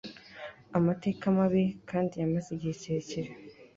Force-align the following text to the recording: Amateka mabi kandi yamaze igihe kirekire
Amateka 0.77 1.25
mabi 1.37 1.63
kandi 1.89 2.13
yamaze 2.21 2.49
igihe 2.55 2.75
kirekire 2.81 3.31